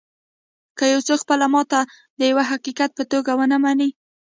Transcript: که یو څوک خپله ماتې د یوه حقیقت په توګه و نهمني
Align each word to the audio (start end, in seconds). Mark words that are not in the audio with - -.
که 0.77 0.83
یو 0.93 1.01
څوک 1.07 1.19
خپله 1.23 1.45
ماتې 1.53 1.81
د 2.19 2.21
یوه 2.31 2.43
حقیقت 2.51 2.89
په 2.95 3.03
توګه 3.11 3.31
و 3.35 3.41
نهمني 3.51 3.89